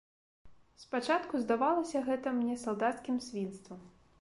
Спачатку 0.83 1.41
здавалася 1.43 2.03
гэта 2.09 2.35
мне 2.39 2.59
салдацкім 2.65 3.21
свінствам. 3.29 3.79